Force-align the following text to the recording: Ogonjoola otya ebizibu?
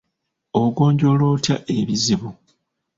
Ogonjoola 0.61 1.23
otya 1.33 1.55
ebizibu? 1.77 2.29